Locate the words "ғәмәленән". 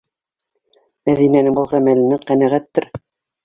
1.77-2.27